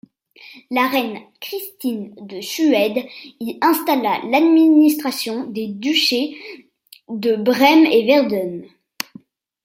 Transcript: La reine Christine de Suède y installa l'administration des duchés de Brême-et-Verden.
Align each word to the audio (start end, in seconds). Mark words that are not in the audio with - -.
La 0.71 0.87
reine 0.89 1.19
Christine 1.39 2.15
de 2.21 2.41
Suède 2.41 3.05
y 3.39 3.59
installa 3.61 4.19
l'administration 4.25 5.45
des 5.45 5.67
duchés 5.67 6.35
de 7.07 7.35
Brême-et-Verden. 7.35 8.65